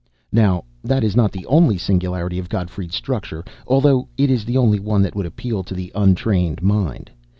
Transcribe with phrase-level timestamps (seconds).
[0.31, 4.79] Now, that is not the only singularity of Gottfried's structure, although it is the only
[4.79, 7.11] one that would appeal to the untrained mind.